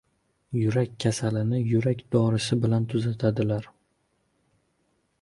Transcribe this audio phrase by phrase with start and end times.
[0.59, 3.73] •Yurak kasalini yurak dorisi bilan tuzatadilar.